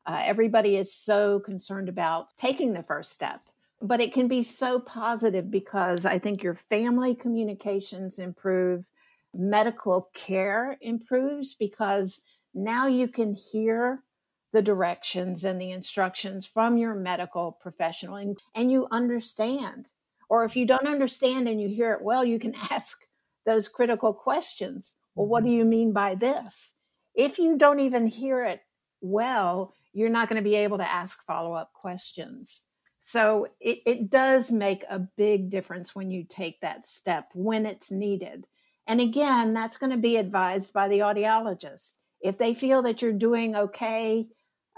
Uh, 0.06 0.22
everybody 0.26 0.76
is 0.76 0.94
so 0.94 1.40
concerned 1.40 1.88
about 1.88 2.36
taking 2.38 2.74
the 2.74 2.84
first 2.84 3.14
step, 3.14 3.42
but 3.82 4.02
it 4.02 4.14
can 4.14 4.28
be 4.28 4.44
so 4.44 4.80
positive 4.80 5.50
because 5.50 6.06
I 6.06 6.20
think 6.20 6.44
your 6.44 6.56
family 6.70 7.16
communications 7.16 8.20
improve, 8.20 8.86
medical 9.34 10.10
care 10.14 10.78
improves 10.82 11.54
because 11.54 12.22
now 12.54 12.88
you 12.88 13.08
can 13.08 13.34
hear 13.34 14.04
the 14.52 14.62
directions 14.62 15.46
and 15.46 15.62
the 15.62 15.72
instructions 15.72 16.46
from 16.46 16.78
your 16.78 16.94
medical 16.94 17.54
professional 17.54 18.16
and, 18.16 18.38
and 18.54 18.72
you 18.72 18.88
understand. 18.92 19.90
Or 20.32 20.46
if 20.46 20.56
you 20.56 20.66
don't 20.66 20.88
understand 20.88 21.50
and 21.50 21.60
you 21.60 21.68
hear 21.68 21.92
it 21.92 22.02
well, 22.02 22.24
you 22.24 22.40
can 22.40 22.56
ask 22.72 23.06
those 23.46 23.68
critical 23.68 24.14
questions. 24.14 24.96
Well, 25.14 25.28
what 25.28 25.44
do 25.44 25.50
mm-hmm. 25.50 25.58
you 25.58 25.66
mean 25.66 25.92
by 25.92 26.16
this? 26.16 26.72
If 27.14 27.38
you 27.38 27.58
don't 27.58 27.82
even 27.82 28.08
hear 28.08 28.46
it 28.46 28.62
well, 29.02 29.74
you're 29.92 30.08
not 30.08 30.30
going 30.30 30.42
to 30.42 30.50
be 30.50 30.56
able 30.56 30.78
to 30.78 30.90
ask 30.90 31.22
follow 31.26 31.54
up 31.54 31.74
questions. 31.74 32.62
So 33.02 33.48
it, 33.60 33.80
it 33.86 34.10
does 34.10 34.54
make 34.54 34.86
a 34.90 35.00
big 35.18 35.50
difference 35.50 35.94
when 35.94 36.12
you 36.12 36.24
take 36.24 36.62
that 36.62 36.88
step 36.88 37.28
when 37.34 37.66
it's 37.66 37.92
needed. 37.92 38.48
And 38.88 39.02
again, 39.02 39.54
that's 39.54 39.76
going 39.76 39.92
to 39.92 39.98
be 39.98 40.16
advised 40.16 40.72
by 40.72 40.88
the 40.88 41.00
audiologist. 41.00 41.92
If 42.22 42.38
they 42.38 42.54
feel 42.54 42.84
that 42.84 43.02
you're 43.02 43.12
doing 43.12 43.58
okay 43.58 44.28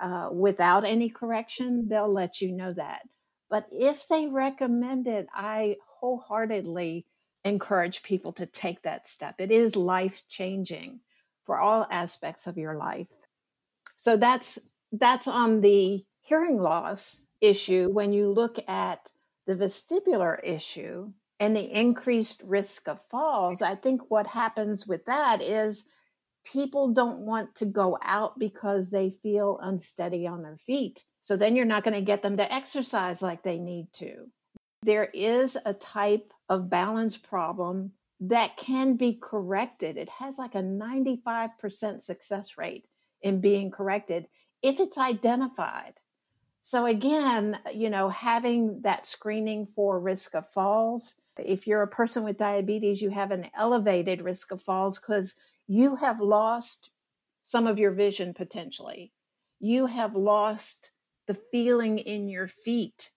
uh, 0.02 0.30
without 0.32 0.84
any 0.84 1.10
correction, 1.10 1.90
they'll 1.90 2.12
let 2.12 2.42
you 2.42 2.52
know 2.52 2.74
that. 2.74 3.02
But 3.54 3.68
if 3.72 4.08
they 4.08 4.26
recommend 4.26 5.06
it, 5.06 5.28
I 5.32 5.76
wholeheartedly 6.00 7.06
encourage 7.46 8.02
people 8.02 8.34
to 8.34 8.48
take 8.48 8.82
that 8.82 9.08
step. 9.08 9.36
It 9.38 9.52
is 9.52 9.76
life 9.76 10.24
changing 10.28 11.02
for 11.46 11.60
all 11.60 11.86
aspects 11.92 12.48
of 12.48 12.58
your 12.58 12.76
life. 12.76 13.06
So 13.96 14.18
that's 14.18 14.58
that's 14.92 15.28
on 15.28 15.62
the 15.62 16.04
hearing 16.22 16.60
loss 16.64 17.26
issue 17.42 17.92
when 17.92 18.12
you 18.12 18.32
look 18.32 18.58
at 18.68 19.12
the 19.46 19.54
vestibular 19.54 20.40
issue 20.44 21.12
and 21.40 21.56
the 21.56 21.80
increased 21.80 22.42
risk 22.44 22.88
of 22.88 23.06
falls, 23.12 23.62
I 23.62 23.76
think 23.76 24.10
what 24.10 24.26
happens 24.26 24.88
with 24.88 25.06
that 25.06 25.44
is 25.44 25.86
people 26.44 26.92
don't 26.92 27.20
want 27.20 27.54
to 27.58 27.66
go 27.66 28.00
out 28.02 28.40
because 28.40 28.90
they 28.90 29.12
feel 29.22 29.60
unsteady 29.62 30.26
on 30.26 30.42
their 30.42 30.58
feet. 30.66 31.04
So 31.24 31.38
then 31.38 31.56
you're 31.56 31.66
not 31.66 31.86
going 31.86 31.94
to 31.94 32.02
get 32.02 32.22
them 32.22 32.36
to 32.36 32.54
exercise 32.54 33.22
like 33.22 33.44
they 33.44 33.58
need 33.58 33.88
to. 33.94 34.28
There 34.84 35.10
is 35.14 35.58
a 35.66 35.74
type 35.74 36.34
of 36.50 36.70
balance 36.70 37.16
problem 37.16 37.94
that 38.20 38.58
can 38.58 38.98
be 38.98 39.18
corrected. 39.22 39.98
It 39.98 40.10
has 40.10 40.38
like 40.38 40.54
a 40.54 40.62
95% 40.62 42.02
success 42.02 42.58
rate 42.58 42.86
in 43.22 43.40
being 43.40 43.72
corrected 43.72 44.28
if 44.62 44.82
it's 44.82 44.98
identified. 44.98 45.94
So, 46.62 46.86
again, 46.86 47.58
you 47.74 47.90
know, 47.90 48.10
having 48.10 48.82
that 48.82 49.06
screening 49.06 49.68
for 49.76 50.00
risk 50.00 50.36
of 50.36 50.50
falls. 50.50 51.16
If 51.38 51.68
you're 51.68 51.84
a 51.84 51.88
person 51.88 52.26
with 52.26 52.38
diabetes, 52.38 53.02
you 53.02 53.10
have 53.12 53.32
an 53.32 53.48
elevated 53.58 54.22
risk 54.22 54.52
of 54.52 54.62
falls 54.62 55.00
because 55.00 55.36
you 55.68 55.96
have 55.96 56.20
lost 56.20 56.90
some 57.46 57.66
of 57.66 57.80
your 57.80 57.92
vision 57.92 58.34
potentially. 58.34 59.14
You 59.62 59.86
have 59.86 60.16
lost 60.16 60.92
the 61.28 61.38
feeling 61.52 61.98
in 62.00 62.28
your 62.28 62.48
feet 62.48 63.12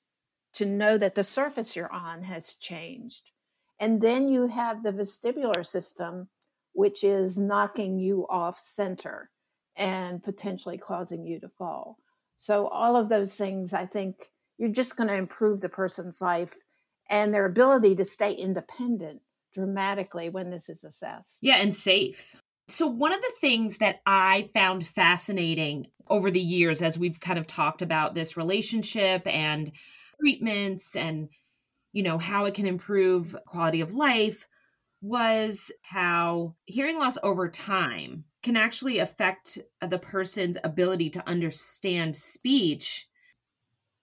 to 0.54 0.64
know 0.64 0.96
that 0.96 1.14
the 1.14 1.24
surface 1.24 1.76
you're 1.76 1.92
on 1.92 2.22
has 2.22 2.54
changed. 2.54 3.30
And 3.78 4.00
then 4.00 4.28
you 4.28 4.46
have 4.48 4.82
the 4.82 4.92
vestibular 4.92 5.66
system, 5.66 6.28
which 6.72 7.04
is 7.04 7.36
knocking 7.36 7.98
you 7.98 8.26
off 8.30 8.58
center 8.58 9.30
and 9.76 10.22
potentially 10.22 10.78
causing 10.78 11.26
you 11.26 11.38
to 11.40 11.48
fall. 11.48 11.98
So, 12.38 12.68
all 12.68 12.96
of 12.96 13.08
those 13.08 13.34
things, 13.34 13.72
I 13.72 13.86
think 13.86 14.16
you're 14.58 14.70
just 14.70 14.96
going 14.96 15.08
to 15.08 15.14
improve 15.14 15.60
the 15.60 15.68
person's 15.68 16.20
life 16.20 16.54
and 17.10 17.32
their 17.32 17.46
ability 17.46 17.94
to 17.96 18.04
stay 18.04 18.32
independent 18.32 19.20
dramatically 19.52 20.28
when 20.28 20.50
this 20.50 20.68
is 20.68 20.84
assessed. 20.84 21.38
Yeah, 21.40 21.56
and 21.56 21.72
safe. 21.72 22.34
So, 22.68 22.86
one 22.86 23.12
of 23.12 23.20
the 23.20 23.32
things 23.40 23.78
that 23.78 24.00
I 24.06 24.50
found 24.52 24.86
fascinating 24.86 25.86
over 26.08 26.30
the 26.30 26.40
years 26.40 26.82
as 26.82 26.98
we've 26.98 27.20
kind 27.20 27.38
of 27.38 27.46
talked 27.46 27.82
about 27.82 28.14
this 28.14 28.36
relationship 28.36 29.26
and 29.26 29.72
treatments 30.20 30.96
and 30.96 31.28
you 31.92 32.02
know 32.02 32.18
how 32.18 32.46
it 32.46 32.54
can 32.54 32.66
improve 32.66 33.36
quality 33.46 33.80
of 33.80 33.92
life 33.94 34.46
was 35.02 35.70
how 35.82 36.56
hearing 36.64 36.98
loss 36.98 37.18
over 37.22 37.48
time 37.48 38.24
can 38.42 38.56
actually 38.56 38.98
affect 38.98 39.58
the 39.82 39.98
person's 39.98 40.58
ability 40.64 41.10
to 41.10 41.28
understand 41.28 42.16
speech. 42.16 43.08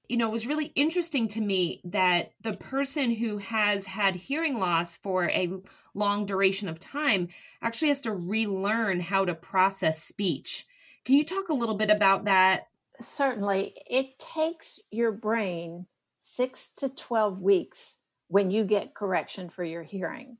You 0.10 0.18
know, 0.18 0.28
it 0.28 0.34
was 0.34 0.48
really 0.48 0.72
interesting 0.76 1.28
to 1.30 1.42
me 1.42 1.82
that 1.86 2.32
the 2.42 2.54
person 2.54 3.12
who 3.12 3.38
has 3.38 3.86
had 3.86 4.16
hearing 4.16 4.60
loss 4.60 4.98
for 4.98 5.30
a 5.30 5.50
long 5.94 6.26
duration 6.26 6.68
of 6.68 6.80
time 6.80 7.30
actually 7.62 7.88
has 7.88 8.02
to 8.02 8.12
relearn 8.12 9.00
how 9.00 9.26
to 9.26 9.34
process 9.34 10.04
speech. 10.04 10.68
Can 11.06 11.16
you 11.16 11.24
talk 11.24 11.50
a 11.50 11.54
little 11.54 11.76
bit 11.76 11.90
about 11.90 12.26
that? 12.26 12.68
Certainly. 13.02 13.76
It 13.90 14.20
takes 14.20 14.80
your 14.92 15.12
brain 15.12 15.86
six 16.20 16.70
to 16.78 16.90
12 16.90 17.42
weeks 17.42 17.96
when 18.28 18.52
you 18.52 18.64
get 18.64 18.96
correction 18.96 19.50
for 19.50 19.64
your 19.64 19.84
hearing 19.84 20.38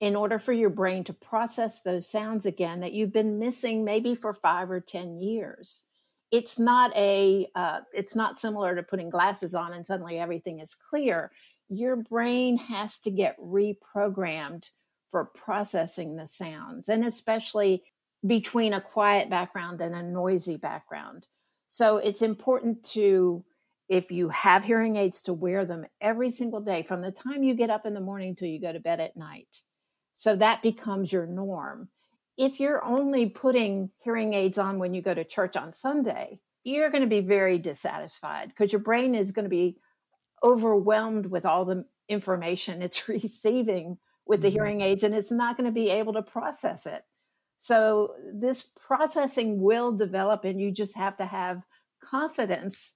in 0.00 0.16
order 0.16 0.38
for 0.38 0.52
your 0.52 0.70
brain 0.70 1.04
to 1.04 1.12
process 1.12 1.80
those 1.80 2.08
sounds 2.08 2.46
again 2.46 2.80
that 2.80 2.92
you've 2.92 3.12
been 3.12 3.38
missing 3.38 3.84
maybe 3.84 4.14
for 4.14 4.34
five 4.34 4.70
or 4.70 4.80
ten 4.80 5.16
years 5.18 5.82
it's 6.30 6.58
not 6.58 6.94
a 6.96 7.48
uh, 7.54 7.80
it's 7.92 8.16
not 8.16 8.38
similar 8.38 8.74
to 8.74 8.82
putting 8.82 9.10
glasses 9.10 9.54
on 9.54 9.72
and 9.72 9.86
suddenly 9.86 10.18
everything 10.18 10.60
is 10.60 10.74
clear. 10.74 11.30
Your 11.68 11.96
brain 11.96 12.56
has 12.58 12.98
to 13.00 13.10
get 13.10 13.38
reprogrammed 13.40 14.70
for 15.10 15.24
processing 15.26 16.16
the 16.16 16.26
sounds 16.26 16.88
and 16.88 17.04
especially 17.04 17.84
between 18.26 18.72
a 18.72 18.80
quiet 18.80 19.30
background 19.30 19.80
and 19.80 19.94
a 19.94 20.02
noisy 20.02 20.56
background. 20.56 21.26
So 21.68 21.98
it's 21.98 22.22
important 22.22 22.84
to 22.92 23.44
if 23.88 24.10
you 24.10 24.30
have 24.30 24.64
hearing 24.64 24.96
aids 24.96 25.20
to 25.22 25.32
wear 25.32 25.66
them 25.66 25.84
every 26.00 26.30
single 26.30 26.60
day 26.60 26.82
from 26.82 27.02
the 27.02 27.10
time 27.10 27.42
you 27.42 27.54
get 27.54 27.70
up 27.70 27.84
in 27.84 27.94
the 27.94 28.00
morning 28.00 28.34
till 28.34 28.48
you 28.48 28.60
go 28.60 28.72
to 28.72 28.80
bed 28.80 29.00
at 29.00 29.16
night. 29.16 29.60
So 30.14 30.36
that 30.36 30.62
becomes 30.62 31.12
your 31.12 31.26
norm. 31.26 31.88
If 32.36 32.58
you're 32.58 32.84
only 32.84 33.28
putting 33.28 33.90
hearing 33.98 34.34
aids 34.34 34.58
on 34.58 34.78
when 34.78 34.94
you 34.94 35.02
go 35.02 35.14
to 35.14 35.24
church 35.24 35.56
on 35.56 35.72
Sunday, 35.72 36.40
you're 36.64 36.90
going 36.90 37.02
to 37.02 37.08
be 37.08 37.20
very 37.20 37.58
dissatisfied 37.58 38.48
because 38.48 38.72
your 38.72 38.80
brain 38.80 39.14
is 39.14 39.32
going 39.32 39.44
to 39.44 39.50
be 39.50 39.76
overwhelmed 40.42 41.26
with 41.26 41.46
all 41.46 41.64
the 41.64 41.84
information 42.08 42.82
it's 42.82 43.08
receiving 43.08 43.98
with 44.26 44.40
the 44.40 44.48
mm-hmm. 44.48 44.54
hearing 44.54 44.80
aids 44.80 45.04
and 45.04 45.14
it's 45.14 45.30
not 45.30 45.56
going 45.56 45.66
to 45.66 45.72
be 45.72 45.90
able 45.90 46.14
to 46.14 46.22
process 46.22 46.86
it. 46.86 47.02
So 47.58 48.14
this 48.32 48.62
processing 48.62 49.60
will 49.60 49.92
develop 49.92 50.44
and 50.44 50.60
you 50.60 50.70
just 50.70 50.96
have 50.96 51.16
to 51.18 51.26
have 51.26 51.62
confidence 52.02 52.94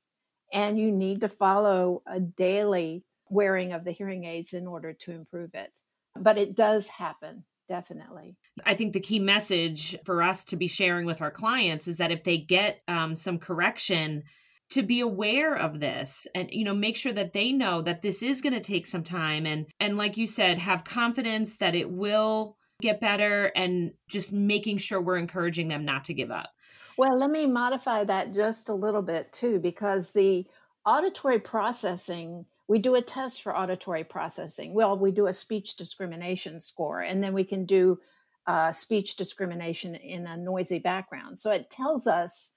and 0.53 0.79
you 0.79 0.91
need 0.91 1.21
to 1.21 1.29
follow 1.29 2.03
a 2.07 2.21
daily 2.21 3.05
wearing 3.31 3.73
of 3.73 3.85
the 3.85 3.93
hearing 3.93 4.25
aids 4.25 4.53
in 4.53 4.67
order 4.67 4.93
to 4.93 5.13
improve 5.13 5.55
it 5.55 5.73
but 6.17 6.39
it 6.39 6.55
does 6.55 6.89
happen 6.89 7.45
definitely. 7.69 8.37
I 8.65 8.75
think 8.75 8.93
the 8.93 9.01
key 9.01 9.19
message 9.19 9.97
for 10.05 10.23
us 10.23 10.45
to 10.45 10.57
be 10.57 10.67
sharing 10.67 11.07
with 11.07 11.21
our 11.21 11.31
clients 11.31 11.87
is 11.87 11.99
that 11.99 12.11
if 12.11 12.25
they 12.25 12.39
get 12.39 12.81
um, 12.89 13.15
some 13.15 13.39
correction 13.39 14.25
to 14.71 14.83
be 14.83 15.01
aware 15.01 15.55
of 15.55 15.81
this 15.81 16.27
and 16.35 16.49
you 16.51 16.65
know 16.65 16.75
make 16.75 16.97
sure 16.97 17.13
that 17.13 17.33
they 17.33 17.53
know 17.53 17.81
that 17.83 18.03
this 18.03 18.23
is 18.23 18.43
going 18.43 18.53
to 18.53 18.61
take 18.61 18.87
some 18.87 19.03
time 19.03 19.47
and 19.47 19.67
and 19.81 19.97
like 19.97 20.17
you 20.17 20.27
said 20.27 20.59
have 20.59 20.85
confidence 20.85 21.57
that 21.57 21.75
it 21.75 21.91
will 21.91 22.57
get 22.81 23.01
better 23.01 23.47
and 23.57 23.93
just 24.09 24.33
making 24.33 24.77
sure 24.77 25.01
we're 25.01 25.17
encouraging 25.17 25.69
them 25.69 25.85
not 25.85 26.05
to 26.05 26.15
give 26.15 26.31
up. 26.31 26.51
Well 26.99 27.19
let 27.19 27.31
me 27.31 27.47
modify 27.47 28.05
that 28.05 28.35
just 28.35 28.69
a 28.69 28.75
little 28.75 29.03
bit 29.03 29.33
too 29.33 29.59
because 29.59 30.11
the 30.11 30.47
auditory 30.85 31.39
processing 31.39 32.45
we 32.69 32.79
do 32.79 32.95
a 32.95 33.03
test 33.03 33.43
for 33.43 33.57
auditory 33.57 34.05
processing. 34.05 34.75
Well, 34.75 34.99
we 34.99 35.11
do 35.11 35.27
a 35.27 35.35
speech 35.35 35.77
discrimination 35.77 36.61
score, 36.61 37.01
and 37.01 37.23
then 37.23 37.33
we 37.33 37.45
can 37.45 37.65
do 37.65 37.99
uh, 38.47 38.73
speech 38.73 39.17
discrimination 39.17 39.95
in 39.95 40.27
a 40.27 40.37
noisy 40.37 40.79
background. 40.79 41.39
So 41.39 41.51
it 41.51 41.71
tells 41.71 42.07
us 42.07 42.53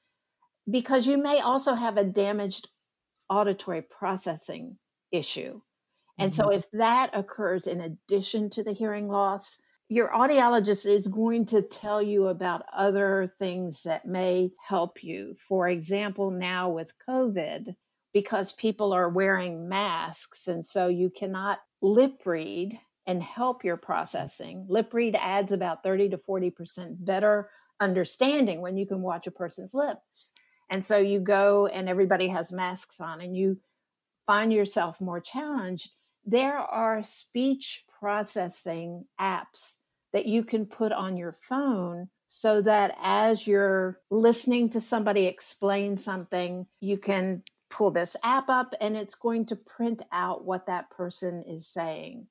because 0.69 1.07
you 1.07 1.17
may 1.17 1.39
also 1.39 1.73
have 1.73 1.97
a 1.97 2.03
damaged 2.03 2.69
auditory 3.29 3.81
processing 3.81 4.77
issue. 5.11 5.61
And 6.19 6.31
mm-hmm. 6.31 6.41
so 6.41 6.49
if 6.49 6.69
that 6.71 7.09
occurs 7.13 7.67
in 7.67 7.81
addition 7.81 8.49
to 8.51 8.63
the 8.63 8.73
hearing 8.73 9.07
loss, 9.07 9.57
your 9.89 10.09
audiologist 10.09 10.85
is 10.85 11.07
going 11.07 11.45
to 11.47 11.61
tell 11.61 12.01
you 12.01 12.27
about 12.27 12.63
other 12.73 13.33
things 13.39 13.83
that 13.83 14.05
may 14.05 14.51
help 14.65 15.03
you. 15.03 15.35
For 15.45 15.67
example, 15.67 16.31
now 16.31 16.69
with 16.69 16.93
COVID, 17.05 17.75
because 18.13 18.51
people 18.53 18.93
are 18.93 19.09
wearing 19.09 19.67
masks. 19.69 20.47
And 20.47 20.65
so 20.65 20.87
you 20.87 21.09
cannot 21.09 21.59
lip 21.81 22.21
read 22.25 22.79
and 23.07 23.23
help 23.23 23.63
your 23.63 23.77
processing. 23.77 24.65
Lip 24.69 24.93
read 24.93 25.15
adds 25.15 25.51
about 25.51 25.83
30 25.83 26.09
to 26.09 26.17
40% 26.17 27.03
better 27.03 27.49
understanding 27.79 28.61
when 28.61 28.77
you 28.77 28.85
can 28.85 29.01
watch 29.01 29.27
a 29.27 29.31
person's 29.31 29.73
lips. 29.73 30.31
And 30.69 30.83
so 30.85 30.97
you 30.97 31.19
go 31.19 31.67
and 31.67 31.89
everybody 31.89 32.27
has 32.27 32.51
masks 32.51 32.99
on 33.01 33.21
and 33.21 33.35
you 33.35 33.59
find 34.27 34.53
yourself 34.53 35.01
more 35.01 35.19
challenged. 35.19 35.91
There 36.25 36.57
are 36.57 37.03
speech 37.03 37.83
processing 37.99 39.05
apps 39.19 39.75
that 40.13 40.25
you 40.25 40.43
can 40.43 40.65
put 40.65 40.91
on 40.91 41.17
your 41.17 41.37
phone 41.41 42.09
so 42.27 42.61
that 42.61 42.95
as 43.01 43.45
you're 43.45 43.99
listening 44.09 44.69
to 44.69 44.79
somebody 44.79 45.25
explain 45.25 45.97
something, 45.97 46.65
you 46.79 46.97
can 46.97 47.43
pull 47.71 47.89
this 47.89 48.15
app 48.23 48.49
up 48.49 48.75
and 48.79 48.95
it's 48.95 49.15
going 49.15 49.45
to 49.47 49.55
print 49.55 50.03
out 50.11 50.45
what 50.45 50.67
that 50.67 50.91
person 50.91 51.43
is 51.47 51.67
saying. 51.67 52.27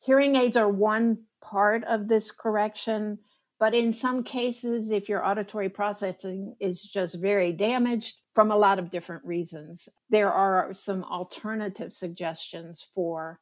Hearing 0.00 0.36
aids 0.36 0.56
are 0.56 0.68
one 0.68 1.18
part 1.40 1.84
of 1.84 2.08
this 2.08 2.30
correction, 2.30 3.18
but 3.58 3.74
in 3.74 3.94
some 3.94 4.22
cases, 4.22 4.90
if 4.90 5.08
your 5.08 5.24
auditory 5.24 5.70
processing 5.70 6.56
is 6.60 6.82
just 6.82 7.14
very 7.14 7.52
damaged 7.52 8.18
from 8.34 8.50
a 8.50 8.56
lot 8.56 8.78
of 8.78 8.90
different 8.90 9.24
reasons, 9.24 9.88
there 10.10 10.30
are 10.30 10.74
some 10.74 11.04
alternative 11.04 11.92
suggestions 11.92 12.86
for 12.94 13.40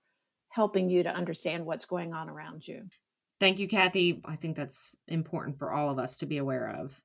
helping 0.51 0.91
you 0.91 1.03
to 1.03 1.09
understand 1.09 1.65
what's 1.65 1.87
going 1.87 2.13
on 2.13 2.29
around 2.29 2.69
you. 2.69 2.83
Thank 3.41 3.59
you, 3.59 3.67
Kathy. 3.67 4.21
I 4.25 4.37
think 4.37 4.55
that's 4.55 4.95
important 5.09 5.59
for 5.59 5.73
all 5.73 5.91
of 5.91 5.99
us 5.99 6.17
to 6.19 6.27
be 6.27 6.37
aware 6.37 6.77
of. 6.79 7.01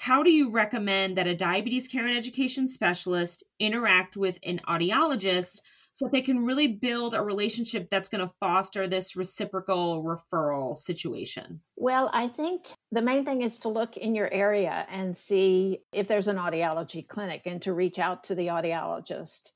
How 0.00 0.22
do 0.22 0.30
you 0.30 0.48
recommend 0.48 1.18
that 1.18 1.26
a 1.26 1.36
diabetes 1.36 1.86
care 1.86 2.06
and 2.06 2.16
education 2.16 2.66
specialist 2.68 3.44
interact 3.58 4.16
with 4.16 4.38
an 4.42 4.62
audiologist 4.66 5.60
so 5.92 6.06
that 6.06 6.12
they 6.12 6.22
can 6.22 6.46
really 6.46 6.68
build 6.68 7.12
a 7.12 7.20
relationship 7.20 7.90
that's 7.90 8.08
going 8.08 8.26
to 8.26 8.32
foster 8.40 8.88
this 8.88 9.14
reciprocal 9.14 10.02
referral 10.02 10.74
situation? 10.78 11.60
Well, 11.76 12.08
I 12.14 12.28
think 12.28 12.68
the 12.90 13.02
main 13.02 13.26
thing 13.26 13.42
is 13.42 13.58
to 13.58 13.68
look 13.68 13.98
in 13.98 14.14
your 14.14 14.32
area 14.32 14.86
and 14.88 15.14
see 15.14 15.80
if 15.92 16.08
there's 16.08 16.28
an 16.28 16.38
audiology 16.38 17.06
clinic 17.06 17.42
and 17.44 17.60
to 17.60 17.74
reach 17.74 17.98
out 17.98 18.24
to 18.24 18.34
the 18.34 18.46
audiologist. 18.46 19.50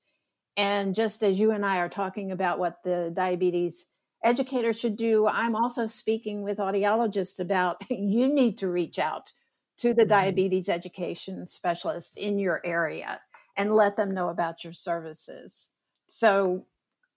And 0.58 0.94
just 0.94 1.22
as 1.22 1.40
you 1.40 1.52
and 1.52 1.64
I 1.64 1.78
are 1.78 1.88
talking 1.88 2.32
about 2.32 2.58
what 2.58 2.82
the 2.84 3.10
diabetes 3.16 3.86
educator 4.22 4.74
should 4.74 4.96
do. 4.96 5.26
I'm 5.26 5.56
also 5.56 5.86
speaking 5.86 6.42
with 6.42 6.58
audiologists 6.58 7.40
about 7.40 7.76
you 7.90 8.28
need 8.28 8.58
to 8.58 8.68
reach 8.68 8.98
out 8.98 9.32
to 9.78 9.94
the 9.94 10.02
mm-hmm. 10.02 10.08
diabetes 10.08 10.68
education 10.68 11.46
specialist 11.46 12.16
in 12.16 12.38
your 12.38 12.60
area 12.64 13.20
and 13.56 13.74
let 13.74 13.96
them 13.96 14.14
know 14.14 14.28
about 14.28 14.64
your 14.64 14.72
services. 14.72 15.68
So 16.08 16.66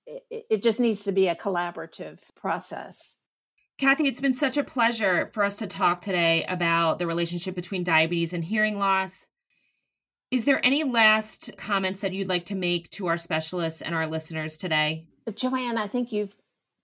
it, 0.05 0.45
it 0.49 0.63
just 0.63 0.79
needs 0.79 1.03
to 1.03 1.11
be 1.11 1.27
a 1.27 1.35
collaborative 1.35 2.19
process. 2.35 3.15
Kathy, 3.77 4.07
it's 4.07 4.21
been 4.21 4.33
such 4.33 4.57
a 4.57 4.63
pleasure 4.63 5.29
for 5.33 5.43
us 5.43 5.57
to 5.57 5.67
talk 5.67 6.01
today 6.01 6.45
about 6.45 6.97
the 6.97 7.05
relationship 7.05 7.53
between 7.53 7.83
diabetes 7.83 8.33
and 8.33 8.43
hearing 8.43 8.79
loss. 8.79 9.27
Is 10.31 10.45
there 10.45 10.65
any 10.65 10.83
last 10.83 11.51
comments 11.57 12.01
that 12.01 12.13
you'd 12.13 12.27
like 12.27 12.45
to 12.45 12.55
make 12.55 12.89
to 12.91 13.07
our 13.07 13.17
specialists 13.17 13.81
and 13.81 13.93
our 13.93 14.07
listeners 14.07 14.57
today? 14.57 15.05
Joanne, 15.35 15.77
I 15.77 15.87
think 15.87 16.11
you've 16.11 16.35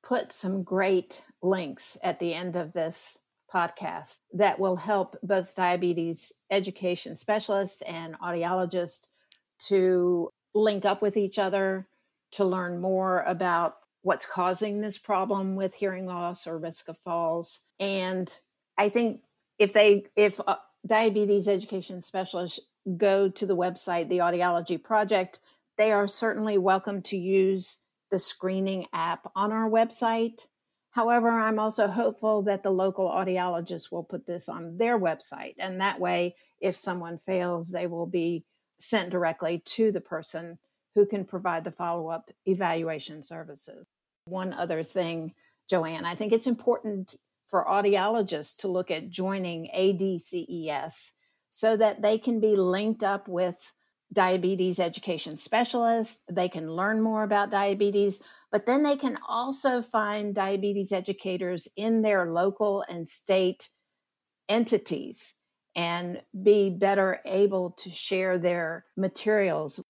put 0.04 0.32
some 0.32 0.64
great 0.64 1.24
links 1.42 1.98
at 2.04 2.20
the 2.20 2.34
end 2.34 2.56
of 2.56 2.74
this 2.74 3.18
podcast 3.54 4.20
that 4.34 4.60
will 4.60 4.76
help 4.76 5.18
both 5.24 5.56
diabetes 5.56 6.32
education 6.50 7.16
specialists 7.16 7.82
and 7.84 8.20
audiologists 8.20 9.02
to 9.60 10.30
link 10.54 10.86
up 10.86 11.02
with 11.02 11.18
each 11.18 11.40
other 11.40 11.88
to 12.32 12.46
learn 12.46 12.82
more 12.82 13.22
about 13.22 13.76
what's 14.02 14.26
causing 14.26 14.82
this 14.82 14.98
problem 14.98 15.56
with 15.56 15.74
hearing 15.74 16.06
loss 16.06 16.48
or 16.48 16.58
risk 16.58 16.90
of 16.90 16.98
falls 17.06 17.62
and 17.80 18.40
i 18.78 18.90
think 18.90 19.22
if 19.60 19.74
they 19.74 20.06
if 20.16 20.40
uh, 20.48 20.56
diabetes 20.86 21.48
education 21.48 22.02
specialists 22.02 22.60
go 22.98 23.30
to 23.30 23.46
the 23.46 23.56
website 23.56 24.10
the 24.10 24.18
audiology 24.18 24.82
project 24.82 25.40
they 25.78 25.92
are 25.92 26.08
certainly 26.08 26.58
welcome 26.58 27.02
to 27.02 27.18
use 27.18 27.78
the 28.14 28.20
screening 28.20 28.86
app 28.94 29.32
on 29.36 29.52
our 29.52 29.68
website. 29.68 30.46
However, 30.94 31.30
I'm 31.30 31.58
also 31.58 31.88
hopeful 31.88 32.44
that 32.44 32.62
the 32.62 32.70
local 32.70 33.10
audiologist 33.10 33.92
will 33.92 34.04
put 34.04 34.28
this 34.28 34.48
on 34.48 34.78
their 34.78 35.00
website. 35.00 35.56
And 35.58 35.82
that 35.82 36.00
way, 36.00 36.36
if 36.62 36.76
someone 36.76 37.20
fails, 37.26 37.70
they 37.70 37.88
will 37.88 38.06
be 38.06 38.46
sent 38.80 39.10
directly 39.10 39.64
to 39.66 39.92
the 39.92 40.02
person 40.02 40.60
who 40.94 41.08
can 41.08 41.26
provide 41.26 41.64
the 41.64 41.72
follow 41.72 42.10
up 42.10 42.30
evaluation 42.46 43.24
services. 43.24 43.88
One 44.26 44.54
other 44.54 44.84
thing, 44.84 45.34
Joanne, 45.68 46.06
I 46.06 46.14
think 46.14 46.32
it's 46.32 46.46
important 46.46 47.16
for 47.50 47.66
audiologists 47.66 48.58
to 48.58 48.68
look 48.68 48.92
at 48.92 49.10
joining 49.10 49.70
ADCES 49.76 51.12
so 51.50 51.76
that 51.76 52.04
they 52.04 52.20
can 52.20 52.40
be 52.40 52.56
linked 52.56 53.04
up 53.04 53.28
with 53.28 53.74
diabetes 54.14 54.80
education 54.80 55.38
specialist. 55.38 56.20
They 56.32 56.48
can 56.48 56.72
learn 56.72 57.02
more 57.02 57.24
about 57.24 57.50
diabetes, 57.50 58.20
but 58.52 58.66
then 58.66 58.84
they 58.84 58.96
can 58.96 59.18
also 59.28 59.82
find 59.82 60.36
diabetes 60.36 60.92
educators 60.92 61.68
in 61.76 62.02
their 62.02 62.32
local 62.32 62.84
and 62.88 63.08
state 63.08 63.70
entities 64.48 65.34
and 65.76 66.22
be 66.44 66.70
better 66.70 67.20
able 67.26 67.72
to 67.72 67.90
share 67.90 68.38
their 68.38 68.86
materials. 68.96 69.84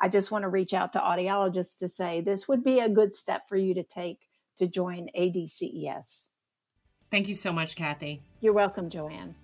I 0.00 0.08
just 0.08 0.30
want 0.30 0.42
to 0.42 0.48
reach 0.48 0.72
out 0.72 0.94
to 0.94 0.98
audiologists 0.98 1.78
to 1.78 1.88
say 1.88 2.20
this 2.20 2.48
would 2.48 2.64
be 2.64 2.80
a 2.80 2.88
good 2.88 3.14
step 3.14 3.42
for 3.48 3.56
you 3.56 3.74
to 3.74 3.82
take 3.82 4.18
to 4.58 4.66
join 4.66 5.08
ADCES. 5.16 6.28
Thank 7.10 7.28
you 7.28 7.34
so 7.34 7.52
much, 7.52 7.76
Kathy. 7.76 8.22
You're 8.40 8.54
welcome, 8.54 8.88
Joanne. 8.90 9.34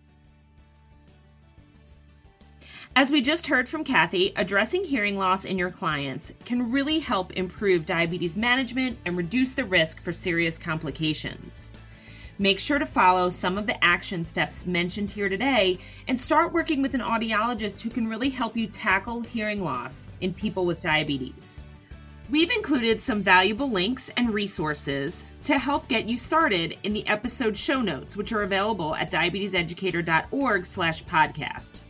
As 2.96 3.12
we 3.12 3.20
just 3.20 3.46
heard 3.46 3.68
from 3.68 3.84
Kathy, 3.84 4.32
addressing 4.34 4.82
hearing 4.84 5.16
loss 5.16 5.44
in 5.44 5.56
your 5.56 5.70
clients 5.70 6.32
can 6.44 6.72
really 6.72 6.98
help 6.98 7.32
improve 7.34 7.86
diabetes 7.86 8.36
management 8.36 8.98
and 9.04 9.16
reduce 9.16 9.54
the 9.54 9.64
risk 9.64 10.02
for 10.02 10.12
serious 10.12 10.58
complications. 10.58 11.70
Make 12.40 12.58
sure 12.58 12.80
to 12.80 12.86
follow 12.86 13.30
some 13.30 13.56
of 13.56 13.68
the 13.68 13.82
action 13.84 14.24
steps 14.24 14.66
mentioned 14.66 15.10
here 15.10 15.28
today 15.28 15.78
and 16.08 16.18
start 16.18 16.52
working 16.52 16.82
with 16.82 16.94
an 16.94 17.00
audiologist 17.00 17.80
who 17.80 17.90
can 17.90 18.08
really 18.08 18.28
help 18.28 18.56
you 18.56 18.66
tackle 18.66 19.20
hearing 19.20 19.62
loss 19.62 20.08
in 20.20 20.34
people 20.34 20.66
with 20.66 20.80
diabetes. 20.80 21.58
We've 22.28 22.50
included 22.50 23.00
some 23.00 23.22
valuable 23.22 23.70
links 23.70 24.10
and 24.16 24.34
resources 24.34 25.26
to 25.44 25.58
help 25.58 25.86
get 25.86 26.06
you 26.06 26.18
started 26.18 26.76
in 26.82 26.92
the 26.92 27.06
episode 27.06 27.56
show 27.56 27.82
notes, 27.82 28.16
which 28.16 28.32
are 28.32 28.42
available 28.42 28.96
at 28.96 29.12
diabeteseducator.org 29.12 30.66
slash 30.66 31.04
podcast. 31.04 31.82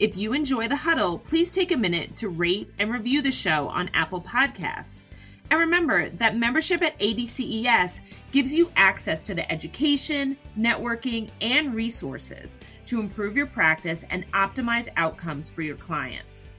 If 0.00 0.16
you 0.16 0.32
enjoy 0.32 0.66
the 0.66 0.74
huddle, 0.74 1.20
please 1.20 1.52
take 1.52 1.70
a 1.70 1.76
minute 1.76 2.14
to 2.14 2.28
rate 2.28 2.68
and 2.80 2.92
review 2.92 3.22
the 3.22 3.30
show 3.30 3.68
on 3.68 3.88
Apple 3.94 4.20
Podcasts. 4.20 5.04
And 5.50 5.60
remember 5.60 6.08
that 6.10 6.36
membership 6.36 6.82
at 6.82 6.98
ADCES 6.98 8.00
gives 8.32 8.52
you 8.52 8.72
access 8.74 9.22
to 9.24 9.34
the 9.34 9.48
education, 9.52 10.36
networking, 10.58 11.28
and 11.40 11.72
resources 11.74 12.58
to 12.86 12.98
improve 12.98 13.36
your 13.36 13.46
practice 13.46 14.04
and 14.10 14.28
optimize 14.32 14.88
outcomes 14.96 15.48
for 15.48 15.62
your 15.62 15.76
clients. 15.76 16.54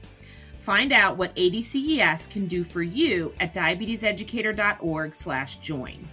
Find 0.60 0.92
out 0.92 1.18
what 1.18 1.36
ADCES 1.36 2.30
can 2.30 2.46
do 2.46 2.64
for 2.64 2.82
you 2.82 3.34
at 3.38 3.52
diabeteseducator.org/join. 3.52 6.08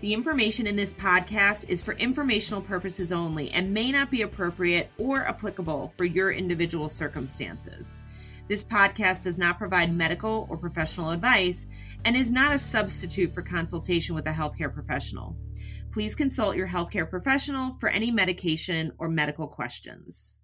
The 0.00 0.14
information 0.14 0.68
in 0.68 0.76
this 0.76 0.92
podcast 0.92 1.68
is 1.68 1.82
for 1.82 1.94
informational 1.94 2.62
purposes 2.62 3.10
only 3.10 3.50
and 3.50 3.74
may 3.74 3.90
not 3.90 4.12
be 4.12 4.22
appropriate 4.22 4.90
or 4.96 5.26
applicable 5.26 5.92
for 5.96 6.04
your 6.04 6.30
individual 6.30 6.88
circumstances. 6.88 7.98
This 8.46 8.62
podcast 8.62 9.22
does 9.22 9.38
not 9.38 9.58
provide 9.58 9.92
medical 9.92 10.46
or 10.48 10.56
professional 10.56 11.10
advice 11.10 11.66
and 12.04 12.16
is 12.16 12.30
not 12.30 12.54
a 12.54 12.58
substitute 12.60 13.34
for 13.34 13.42
consultation 13.42 14.14
with 14.14 14.28
a 14.28 14.32
healthcare 14.32 14.72
professional. 14.72 15.36
Please 15.90 16.14
consult 16.14 16.54
your 16.54 16.68
healthcare 16.68 17.10
professional 17.10 17.76
for 17.80 17.88
any 17.88 18.12
medication 18.12 18.92
or 18.98 19.08
medical 19.08 19.48
questions. 19.48 20.38